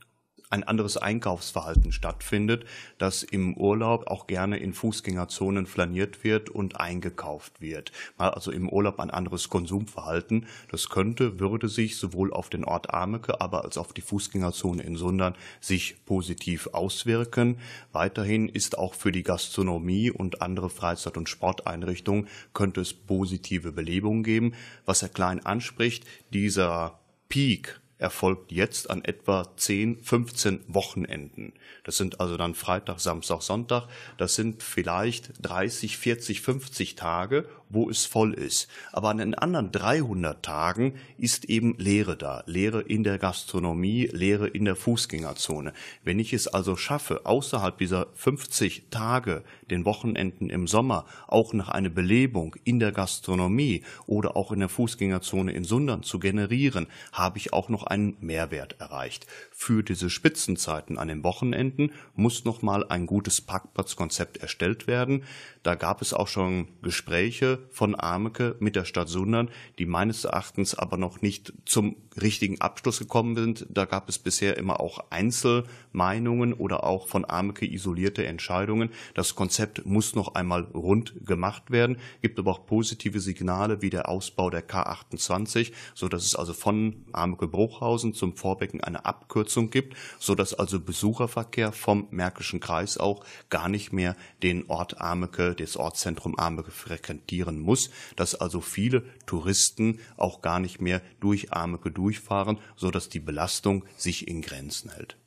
[0.54, 2.66] ein anderes Einkaufsverhalten stattfindet,
[3.00, 7.92] dass im Urlaub auch gerne in Fußgängerzonen flaniert wird und eingekauft wird.
[8.18, 10.46] Also im Urlaub ein anderes Konsumverhalten.
[10.70, 14.96] Das könnte, würde sich sowohl auf den Ort Ameke, aber als auf die Fußgängerzone in
[14.96, 17.58] Sundern sich positiv auswirken.
[17.92, 24.22] Weiterhin ist auch für die Gastronomie und andere Freizeit- und Sporteinrichtungen könnte es positive Belebung
[24.22, 24.54] geben.
[24.86, 31.54] Was Herr Klein anspricht, dieser Peak erfolgt jetzt an etwa 10, 15 Wochenenden.
[31.84, 33.88] Das sind also dann Freitag, Samstag, Sonntag.
[34.18, 38.68] Das sind vielleicht 30, 40, 50 Tage wo es voll ist.
[38.92, 42.44] Aber an den anderen 300 Tagen ist eben Leere da.
[42.46, 45.74] Leere in der Gastronomie, Leere in der Fußgängerzone.
[46.04, 51.70] Wenn ich es also schaffe, außerhalb dieser 50 Tage, den Wochenenden im Sommer, auch noch
[51.70, 57.38] eine Belebung in der Gastronomie oder auch in der Fußgängerzone in Sundern zu generieren, habe
[57.40, 59.28] ich auch noch einen Mehrwert erreicht.
[59.52, 65.24] Für diese Spitzenzeiten an den Wochenenden muss noch mal ein gutes Parkplatzkonzept erstellt werden.
[65.62, 70.74] Da gab es auch schon Gespräche von Ameke mit der Stadt Sundern, die meines Erachtens
[70.74, 73.68] aber noch nicht zum richtigen Abschluss gekommen sind.
[73.70, 78.90] Da gab es bisher immer auch Einzelmeinungen oder auch von Ameke isolierte Entscheidungen.
[79.14, 84.10] Das Konzept muss noch einmal rund gemacht werden, gibt aber auch positive Signale wie der
[84.10, 87.48] Ausbau der K28, so dass es also von Ameke
[87.84, 93.68] Bruchhausen zum Vorbecken eine Abkürzung gibt, so dass also Besucherverkehr vom Märkischen Kreis auch gar
[93.68, 100.42] nicht mehr den Ort Ameke, das Ortszentrum Ameke frequentieren muss, dass also viele Touristen auch
[100.42, 105.18] gar nicht mehr durch Ameke durchfahren, so dass die Belastung sich in Grenzen hält.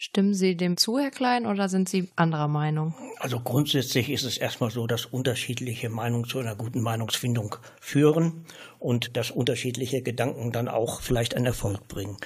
[0.00, 2.94] Stimmen Sie dem zu, Herr Klein, oder sind Sie anderer Meinung?
[3.18, 8.46] Also grundsätzlich ist es erstmal so, dass unterschiedliche Meinungen zu einer guten Meinungsfindung führen
[8.78, 12.16] und dass unterschiedliche Gedanken dann auch vielleicht einen Erfolg bringen.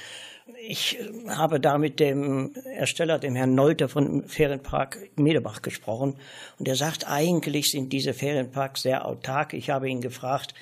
[0.69, 6.17] Ich habe da mit dem Ersteller, dem Herrn Nolter von Ferienpark Medebach gesprochen
[6.59, 9.55] und er sagt, eigentlich sind diese Ferienparks sehr autark.
[9.55, 10.53] Ich habe ihn gefragt,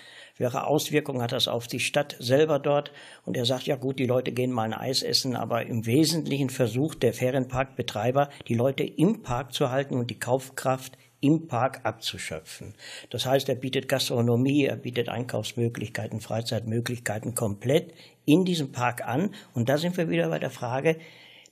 [0.41, 2.93] welche Auswirkungen hat das auf die Stadt selber dort?
[3.27, 6.49] Und er sagt, ja gut, die Leute gehen mal ein Eis essen, aber im Wesentlichen
[6.49, 12.75] versucht der Ferienparkbetreiber, die Leute im Park zu halten und die Kaufkraft im Park abzuschöpfen.
[13.11, 17.93] Das heißt, er bietet Gastronomie, er bietet Einkaufsmöglichkeiten, Freizeitmöglichkeiten komplett
[18.25, 19.35] in diesem Park an.
[19.55, 20.97] Und da sind wir wieder bei der Frage,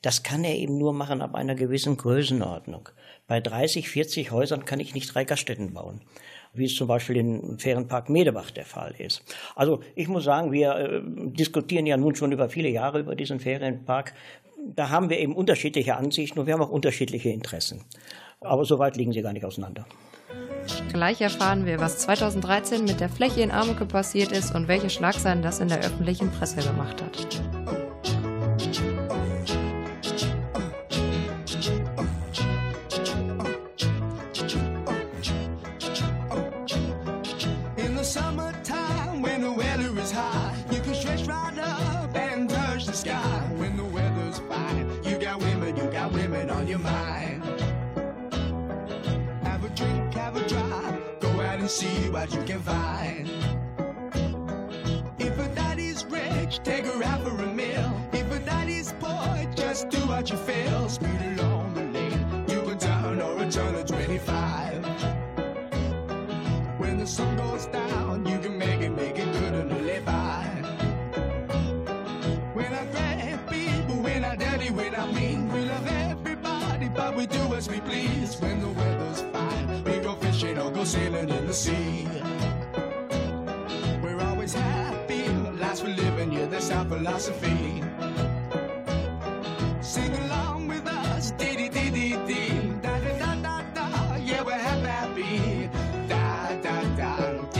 [0.01, 2.88] das kann er eben nur machen ab einer gewissen Größenordnung.
[3.27, 6.01] Bei 30, 40 Häusern kann ich nicht drei Gaststätten bauen
[6.59, 9.23] wie es zum Beispiel im Ferienpark Medebach der Fall ist.
[9.55, 13.40] Also ich muss sagen, wir äh, diskutieren ja nun schon über viele Jahre über diesen
[13.40, 14.14] Ferienpark.
[14.75, 17.83] Da haben wir eben unterschiedliche Ansichten und wir haben auch unterschiedliche Interessen.
[18.40, 19.87] Aber so weit liegen sie gar nicht auseinander.
[20.92, 25.42] Gleich erfahren wir, was 2013 mit der Fläche in Ameke passiert ist und welche Schlagzeilen
[25.42, 27.58] das in der öffentlichen Presse gemacht hat.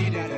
[0.07, 0.38] Da, dee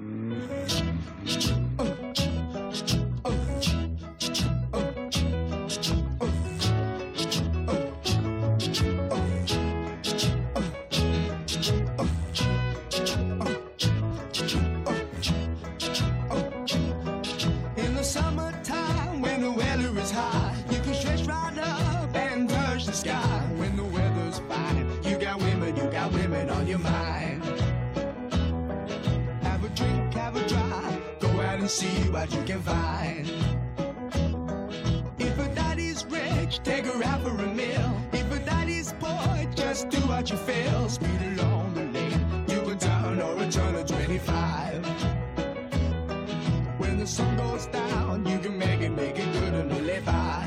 [31.71, 33.31] see what you can find.
[35.17, 37.91] If a daddy's rich, take her out for a meal.
[38.11, 40.89] If a daddy's poor, just do what you feel.
[40.89, 44.85] Speed along the lane, you can turn or return to 25.
[46.77, 50.43] When the sun goes down, you can make it, make it good and live by.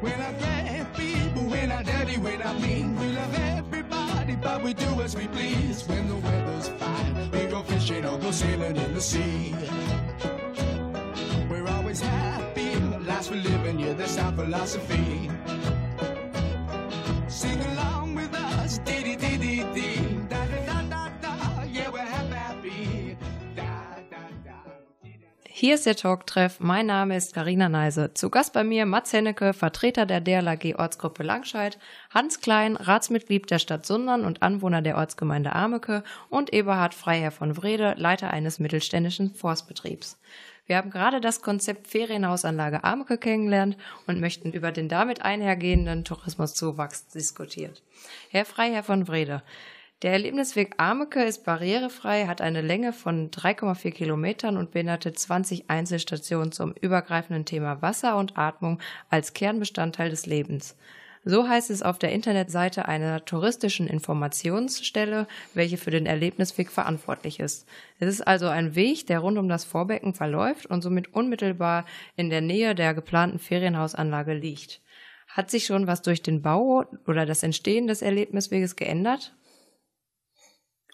[0.00, 4.74] When I grab people, when I dirty, when I mean, we love everybody, but we
[4.74, 5.82] do as we please.
[5.88, 6.37] When the
[7.68, 9.54] fishing or go sailing in the sea.
[11.50, 12.74] We're always happy,
[13.10, 15.30] life's for living, yeah, that's our philosophy.
[17.28, 19.27] Sing along with us, dee dee,
[25.60, 26.60] Hier ist der Talktreff.
[26.60, 28.14] Mein Name ist Karina Neise.
[28.14, 33.58] Zu Gast bei mir Mats Hennecke, Vertreter der DLAG Ortsgruppe Langscheid, Hans Klein, Ratsmitglied der
[33.58, 39.34] Stadt Sundern und Anwohner der Ortsgemeinde Ameke und Eberhard Freiherr von Wrede, Leiter eines mittelständischen
[39.34, 40.20] Forstbetriebs.
[40.66, 47.08] Wir haben gerade das Konzept Ferienhausanlage Ameke kennengelernt und möchten über den damit einhergehenden Tourismuszuwachs
[47.08, 47.74] diskutieren.
[48.30, 49.42] Herr Freiherr von Wrede,
[50.02, 56.52] der Erlebnisweg Ameke ist barrierefrei, hat eine Länge von 3,4 Kilometern und beinhaltet 20 Einzelstationen
[56.52, 58.78] zum übergreifenden Thema Wasser und Atmung
[59.10, 60.76] als Kernbestandteil des Lebens.
[61.24, 67.68] So heißt es auf der Internetseite einer touristischen Informationsstelle, welche für den Erlebnisweg verantwortlich ist.
[67.98, 71.84] Es ist also ein Weg, der rund um das Vorbecken verläuft und somit unmittelbar
[72.14, 74.80] in der Nähe der geplanten Ferienhausanlage liegt.
[75.26, 79.34] Hat sich schon was durch den Bau oder das Entstehen des Erlebnisweges geändert?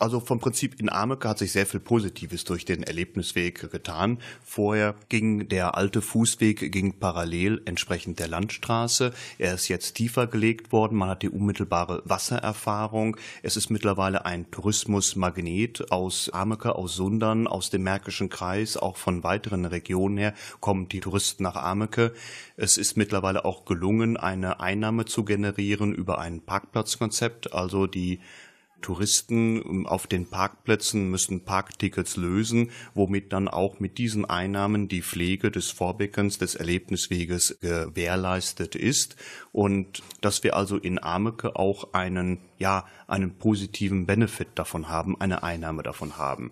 [0.00, 4.18] Also vom Prinzip in Ameke hat sich sehr viel Positives durch den Erlebnisweg getan.
[4.42, 9.12] Vorher ging der alte Fußweg ging parallel entsprechend der Landstraße.
[9.38, 10.98] Er ist jetzt tiefer gelegt worden.
[10.98, 13.16] Man hat die unmittelbare Wassererfahrung.
[13.44, 19.22] Es ist mittlerweile ein Tourismusmagnet aus Ameke, aus Sundern, aus dem Märkischen Kreis, auch von
[19.22, 22.12] weiteren Regionen her kommen die Touristen nach Ameke.
[22.56, 28.18] Es ist mittlerweile auch gelungen, eine Einnahme zu generieren über ein Parkplatzkonzept, also die
[28.84, 35.02] Touristen ähm, auf den Parkplätzen müssen Parktickets lösen, womit dann auch mit diesen Einnahmen die
[35.02, 39.16] Pflege des Vorbeckens des Erlebnisweges gewährleistet ist
[39.54, 45.42] und dass wir also in Ameke auch einen ja einen positiven Benefit davon haben, eine
[45.42, 46.50] Einnahme davon haben.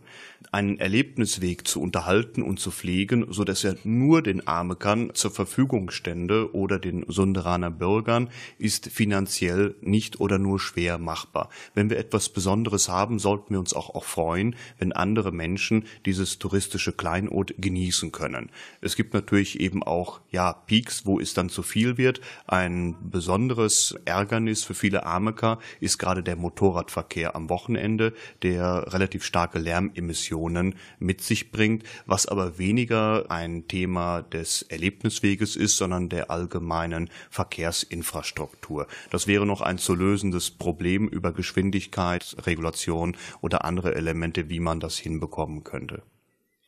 [0.50, 5.90] Einen Erlebnisweg zu unterhalten und zu pflegen, so dass er nur den Amekern zur Verfügung
[5.90, 11.48] stände oder den Sunderaner Bürgern, ist finanziell nicht oder nur schwer machbar.
[11.74, 16.38] Wenn wir etwas Besonderes haben, sollten wir uns auch, auch freuen, wenn andere Menschen dieses
[16.38, 18.50] touristische Kleinod genießen können.
[18.80, 22.20] Es gibt natürlich eben auch ja Peaks, wo es dann zu viel wird.
[22.46, 29.58] Ein besonderes Ärgernis für viele Ameker ist gerade der Motorradverkehr am Wochenende, der relativ starke
[29.58, 37.10] Lärmemissionen mit sich bringt, was aber weniger ein Thema des Erlebnisweges ist, sondern der allgemeinen
[37.30, 38.86] Verkehrsinfrastruktur.
[39.10, 44.80] Das wäre noch ein zu lösendes Problem über Geschwindigkeit, Regulation oder andere Elemente, wie man
[44.80, 46.02] das hinbekommen könnte.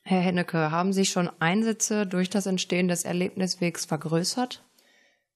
[0.07, 4.63] Herr Hennecke, haben sich schon Einsätze durch das Entstehen des Erlebniswegs vergrößert?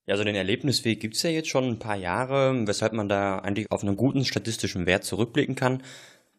[0.09, 3.71] Ja, also den Erlebnisweg gibt's ja jetzt schon ein paar Jahre, weshalb man da eigentlich
[3.71, 5.83] auf einen guten statistischen Wert zurückblicken kann.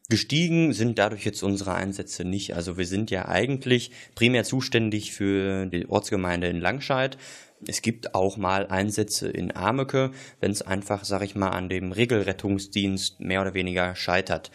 [0.10, 2.56] Gestiegen sind dadurch jetzt unsere Einsätze nicht.
[2.56, 7.20] Also wir sind ja eigentlich primär zuständig für die Ortsgemeinde in Langscheid.
[7.68, 11.92] Es gibt auch mal Einsätze in Ameke, wenn es einfach, sag ich mal, an dem
[11.92, 14.50] Regelrettungsdienst mehr oder weniger scheitert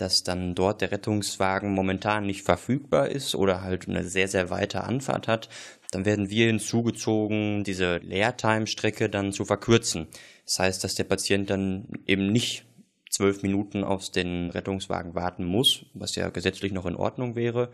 [0.00, 4.84] dass dann dort der Rettungswagen momentan nicht verfügbar ist oder halt eine sehr, sehr weite
[4.84, 5.48] Anfahrt hat,
[5.90, 10.06] dann werden wir hinzugezogen, diese Leertime-Strecke dann zu verkürzen.
[10.44, 12.64] Das heißt, dass der Patient dann eben nicht
[13.10, 17.70] zwölf Minuten auf den Rettungswagen warten muss, was ja gesetzlich noch in Ordnung wäre.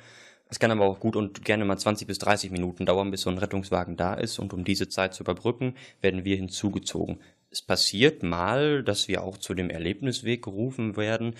[0.48, 3.30] Es kann aber auch gut und gerne mal 20 bis 30 Minuten dauern, bis so
[3.30, 7.20] ein Rettungswagen da ist und um diese Zeit zu überbrücken, werden wir hinzugezogen.
[7.50, 11.34] Es passiert mal, dass wir auch zu dem Erlebnisweg gerufen werden,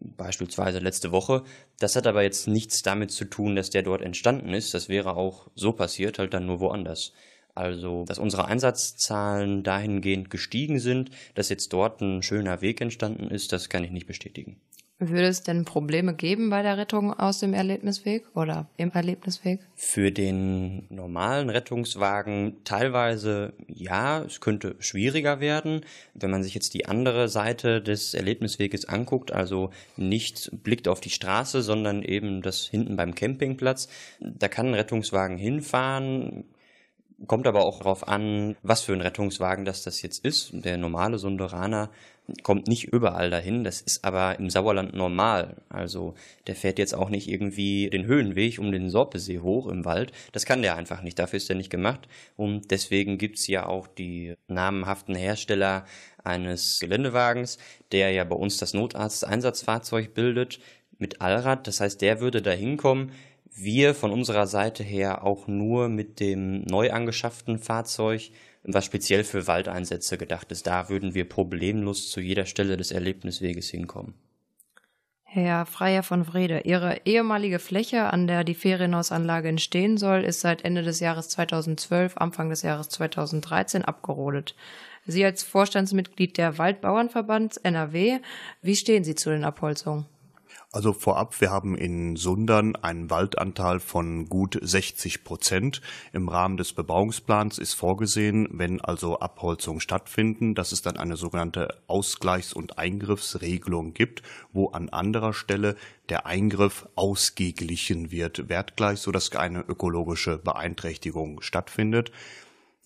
[0.00, 1.44] beispielsweise letzte Woche.
[1.78, 4.74] Das hat aber jetzt nichts damit zu tun, dass der dort entstanden ist.
[4.74, 7.12] Das wäre auch so passiert, halt dann nur woanders.
[7.54, 13.52] Also, dass unsere Einsatzzahlen dahingehend gestiegen sind, dass jetzt dort ein schöner Weg entstanden ist,
[13.52, 14.60] das kann ich nicht bestätigen.
[15.02, 19.60] Würde es denn Probleme geben bei der Rettung aus dem Erlebnisweg oder im Erlebnisweg?
[19.74, 25.86] Für den normalen Rettungswagen teilweise ja, es könnte schwieriger werden.
[26.12, 31.08] Wenn man sich jetzt die andere Seite des Erlebnisweges anguckt, also nicht blickt auf die
[31.08, 33.88] Straße, sondern eben das hinten beim Campingplatz,
[34.20, 36.44] da kann ein Rettungswagen hinfahren,
[37.26, 40.52] Kommt aber auch darauf an, was für ein Rettungswagen das das jetzt ist.
[40.52, 41.90] Der normale Sunderaner
[42.42, 43.64] kommt nicht überall dahin.
[43.64, 45.56] Das ist aber im Sauerland normal.
[45.68, 46.14] Also
[46.46, 50.12] der fährt jetzt auch nicht irgendwie den Höhenweg um den Sorpesee hoch im Wald.
[50.32, 51.18] Das kann der einfach nicht.
[51.18, 52.08] Dafür ist er nicht gemacht.
[52.36, 55.84] Und deswegen gibt's ja auch die namenhaften Hersteller
[56.22, 57.58] eines Geländewagens,
[57.92, 60.60] der ja bei uns das Notarzteinsatzfahrzeug bildet
[60.98, 61.66] mit Allrad.
[61.66, 63.12] Das heißt, der würde da hinkommen,
[63.54, 68.30] wir von unserer Seite her auch nur mit dem neu angeschafften Fahrzeug,
[68.62, 70.66] was speziell für Waldeinsätze gedacht ist.
[70.66, 74.14] Da würden wir problemlos zu jeder Stelle des Erlebnisweges hinkommen.
[75.32, 80.64] Herr Freier von Wrede, Ihre ehemalige Fläche, an der die Ferienhausanlage entstehen soll, ist seit
[80.64, 84.56] Ende des Jahres 2012, Anfang des Jahres 2013 abgerodet.
[85.06, 88.18] Sie als Vorstandsmitglied der Waldbauernverbands NRW,
[88.60, 90.06] wie stehen Sie zu den Abholzungen?
[90.72, 95.80] Also vorab, wir haben in Sundern einen Waldanteil von gut 60 Prozent.
[96.12, 101.76] Im Rahmen des Bebauungsplans ist vorgesehen, wenn also Abholzungen stattfinden, dass es dann eine sogenannte
[101.88, 105.74] Ausgleichs- und Eingriffsregelung gibt, wo an anderer Stelle
[106.08, 112.12] der Eingriff ausgeglichen wird, wertgleich, sodass keine ökologische Beeinträchtigung stattfindet.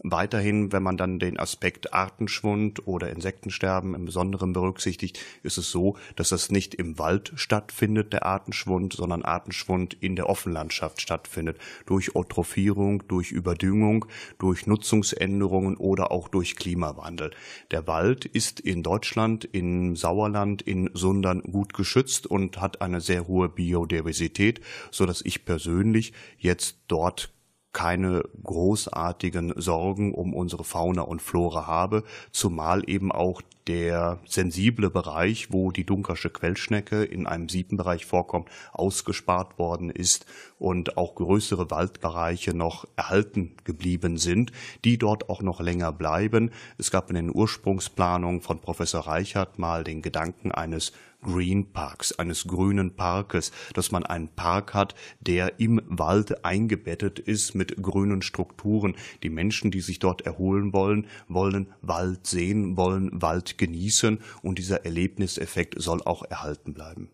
[0.02, 5.96] Weiterhin, wenn man dann den Aspekt Artenschwund oder Insektensterben im Besonderen berücksichtigt, ist es so,
[6.16, 11.59] dass das nicht im Wald stattfindet, der Artenschwund, sondern Artenschwund in der Offenlandschaft stattfindet.
[11.87, 14.07] Durch Eutrophierung, durch Überdüngung,
[14.38, 17.30] durch Nutzungsänderungen oder auch durch Klimawandel.
[17.70, 23.28] Der Wald ist in Deutschland, in Sauerland, in Sundern gut geschützt und hat eine sehr
[23.28, 27.30] hohe Biodiversität, so dass ich persönlich jetzt dort
[27.74, 35.52] keine großartigen Sorgen um unsere Fauna und Flora habe, zumal eben auch der sensible Bereich,
[35.52, 40.26] wo die Dunkersche Quellschnecke in einem Siebenbereich vorkommt, ausgespart worden ist
[40.58, 44.52] und auch größere Waldbereiche noch erhalten geblieben sind,
[44.84, 46.50] die dort auch noch länger bleiben.
[46.78, 50.92] Es gab in den Ursprungsplanungen von Professor Reichert mal den Gedanken eines
[51.24, 57.54] Green Parks, eines grünen Parkes, dass man einen Park hat, der im Wald eingebettet ist
[57.54, 58.94] mit grünen Strukturen.
[59.22, 64.84] Die Menschen, die sich dort erholen wollen, wollen Wald sehen, wollen Wald genießen und dieser
[64.84, 67.10] Erlebniseffekt soll auch erhalten bleiben.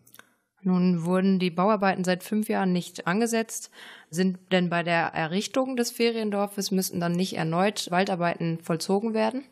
[0.63, 3.71] Nun wurden die Bauarbeiten seit fünf Jahren nicht angesetzt.
[4.11, 9.43] Sind denn bei der Errichtung des Feriendorfes müssten dann nicht erneut Waldarbeiten vollzogen werden?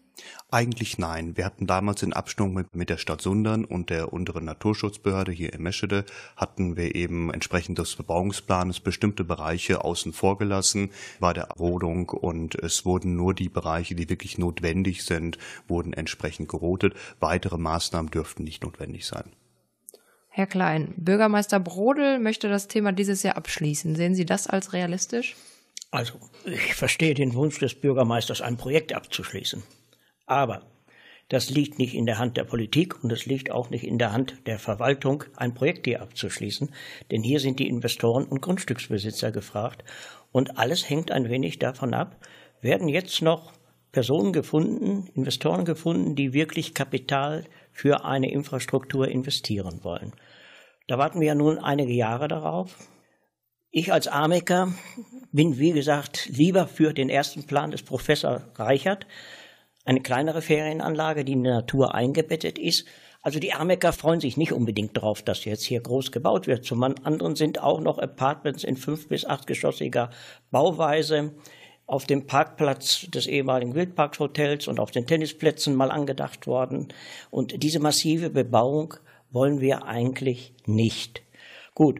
[0.52, 1.38] Eigentlich nein.
[1.38, 5.54] Wir hatten damals in Abstimmung mit, mit der Stadt Sundern und der unteren Naturschutzbehörde hier
[5.54, 6.06] in Meschede,
[6.36, 12.56] hatten wir eben entsprechend des Bebauungsplanes bestimmte Bereiche außen vor gelassen bei der Rodung und
[12.56, 16.96] es wurden nur die Bereiche, die wirklich notwendig sind, wurden entsprechend gerotet.
[17.20, 19.32] Weitere Maßnahmen dürften nicht notwendig sein.
[20.30, 23.96] Herr Klein, Bürgermeister Brodel möchte das Thema dieses Jahr abschließen.
[23.96, 25.36] Sehen Sie das als realistisch?
[25.92, 26.14] Also,
[26.46, 29.64] ich verstehe den Wunsch des Bürgermeisters, ein Projekt abzuschließen.
[30.30, 30.62] Aber
[31.28, 34.14] das liegt nicht in der Hand der Politik und es liegt auch nicht in der
[34.14, 36.70] Hand der Verwaltung, ein Projekt hier abzuschließen,
[37.10, 39.84] denn hier sind die Investoren und Grundstücksbesitzer gefragt
[40.32, 42.24] und alles hängt ein wenig davon ab,
[42.62, 43.54] werden jetzt noch
[43.92, 50.14] Personen gefunden, Investoren gefunden, die wirklich Kapital für eine Infrastruktur investieren wollen.
[50.88, 52.76] Da warten wir ja nun einige Jahre darauf.
[53.72, 54.74] Ich als Ameker
[55.32, 59.08] bin, wie gesagt, lieber für den ersten Plan des Professor Reichert,
[59.86, 62.86] eine kleinere Ferienanlage, die in der Natur eingebettet ist.
[63.22, 66.64] Also die Amecker freuen sich nicht unbedingt darauf, dass jetzt hier groß gebaut wird.
[66.66, 70.10] Zum anderen sind auch noch Apartments in fünf bis achtgeschossiger
[70.52, 71.34] Bauweise
[71.86, 76.90] auf dem Parkplatz des ehemaligen Wildparkshotels und auf den Tennisplätzen mal angedacht worden.
[77.32, 78.94] Und diese massive Bebauung
[79.32, 81.24] wollen wir eigentlich nicht.
[81.74, 82.00] Gut,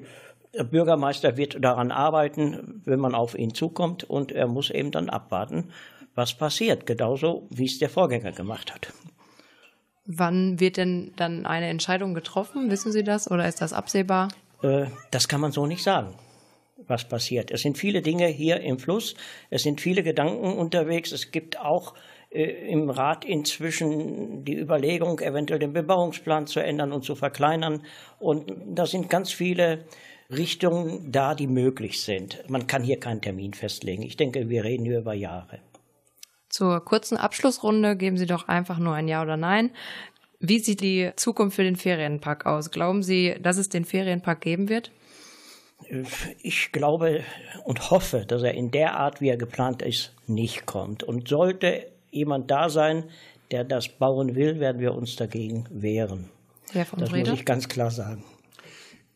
[0.54, 5.10] der Bürgermeister wird daran arbeiten, wenn man auf ihn zukommt, und er muss eben dann
[5.10, 5.72] abwarten,
[6.16, 8.92] was passiert, genauso wie es der Vorgänger gemacht hat.
[10.06, 12.72] Wann wird denn dann eine Entscheidung getroffen?
[12.72, 14.30] Wissen Sie das oder ist das absehbar?
[14.64, 16.16] Äh, das kann man so nicht sagen,
[16.88, 17.52] was passiert.
[17.52, 19.16] Es sind viele Dinge hier im Fluss,
[19.52, 21.12] es sind viele Gedanken unterwegs.
[21.12, 21.94] Es gibt auch
[22.32, 27.84] äh, im Rat inzwischen die Überlegung, eventuell den Bebauungsplan zu ändern und zu verkleinern.
[28.18, 29.86] Und da sind ganz viele
[30.32, 32.44] Richtungen da, die möglich sind.
[32.50, 34.04] Man kann hier keinen Termin festlegen.
[34.04, 35.60] Ich denke, wir reden hier über Jahre.
[36.50, 39.72] Zur kurzen Abschlussrunde geben Sie doch einfach nur ein Ja oder Nein.
[40.40, 42.72] Wie sieht die Zukunft für den Ferienpark aus?
[42.72, 44.92] Glauben Sie, dass es den Ferienpark geben wird?
[46.42, 47.24] Ich glaube
[47.64, 51.04] und hoffe, dass er in der Art, wie er geplant ist, nicht kommt.
[51.04, 53.06] Und sollte jemand da sein,
[53.52, 56.30] der das bauen will, werden wir uns dagegen wehren.
[56.72, 57.32] Herr von Das Breda?
[57.32, 58.24] muss ich ganz klar sagen.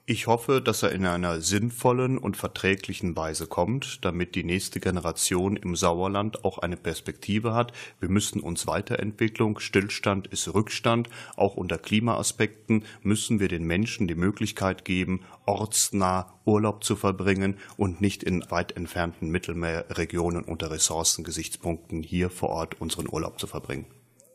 [0.05, 5.55] Ich hoffe, dass er in einer sinnvollen und verträglichen Weise kommt, damit die nächste Generation
[5.55, 7.71] im Sauerland auch eine Perspektive hat.
[8.01, 11.07] Wir müssen uns Weiterentwicklung, Stillstand ist Rückstand.
[11.37, 18.01] Auch unter Klimaaspekten müssen wir den Menschen die Möglichkeit geben, ortsnah Urlaub zu verbringen und
[18.01, 23.85] nicht in weit entfernten Mittelmeerregionen unter Ressourcengesichtspunkten hier vor Ort unseren Urlaub zu verbringen.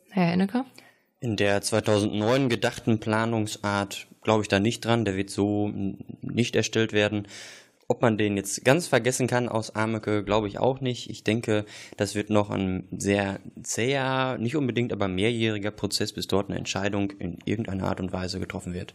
[0.09, 0.65] Herr Hennecker?
[1.21, 5.05] In der 2009 gedachten Planungsart glaube ich da nicht dran.
[5.05, 5.69] Der wird so
[6.23, 7.27] nicht erstellt werden.
[7.91, 11.09] Ob man den jetzt ganz vergessen kann aus Ameke, glaube ich auch nicht.
[11.09, 11.65] Ich denke,
[11.97, 17.13] das wird noch ein sehr zäher, nicht unbedingt aber mehrjähriger Prozess, bis dort eine Entscheidung
[17.13, 18.95] in irgendeiner Art und Weise getroffen wird.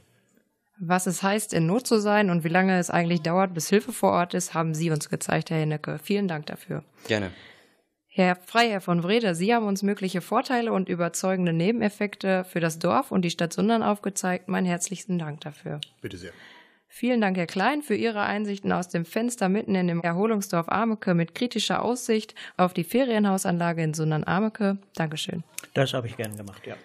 [0.79, 3.93] Was es heißt, in Not zu sein und wie lange es eigentlich dauert, bis Hilfe
[3.93, 5.99] vor Ort ist, haben Sie uns gezeigt, Herr Hennecke.
[6.01, 6.83] Vielen Dank dafür.
[7.07, 7.31] Gerne.
[8.15, 13.11] Herr Freiherr von Wrede, Sie haben uns mögliche Vorteile und überzeugende Nebeneffekte für das Dorf
[13.11, 14.49] und die Stadt Sundern aufgezeigt.
[14.49, 15.81] Meinen herzlichsten Dank dafür.
[15.99, 16.31] Bitte sehr.
[16.87, 21.15] Vielen Dank, Herr Klein, für Ihre Einsichten aus dem Fenster mitten in dem Erholungsdorf Ameke
[21.15, 24.77] mit kritischer Aussicht auf die Ferienhausanlage in Sundern-Ameke.
[24.93, 25.43] Dankeschön.
[25.73, 26.75] Das habe ich gern gemacht, ja.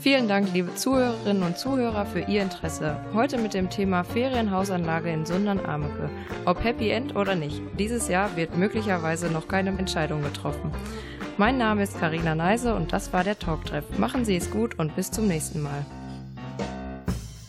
[0.00, 2.96] Vielen Dank, liebe Zuhörerinnen und Zuhörer, für Ihr Interesse.
[3.14, 6.10] Heute mit dem Thema Ferienhausanlage in Sundern-Ameke.
[6.44, 10.72] Ob Happy End oder nicht, dieses Jahr wird möglicherweise noch keine Entscheidung getroffen.
[11.36, 13.84] Mein Name ist Karina Neise und das war der Talktreff.
[13.98, 15.86] Machen Sie es gut und bis zum nächsten Mal.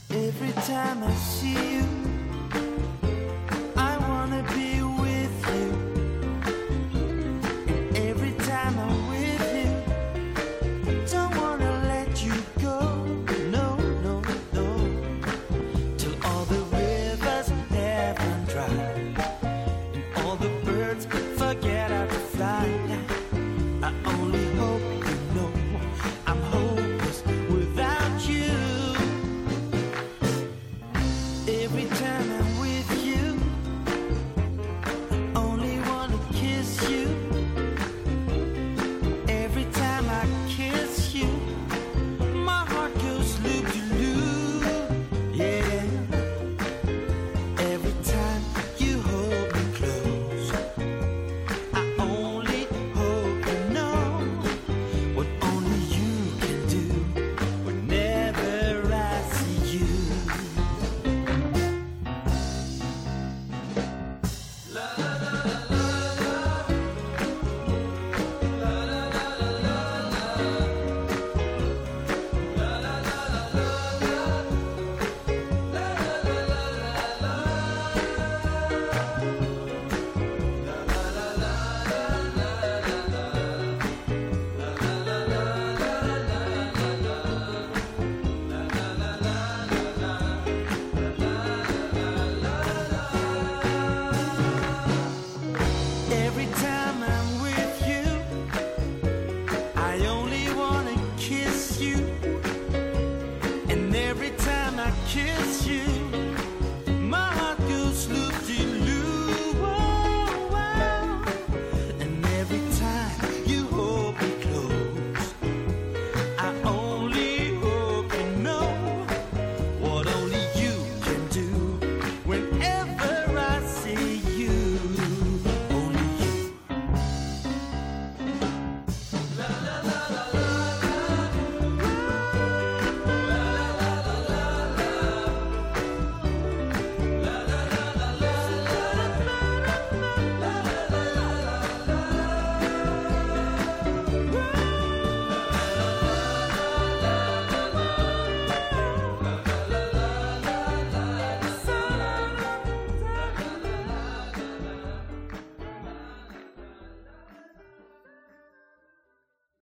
[0.09, 1.85] Every time I see you,
[3.75, 4.82] I wanna be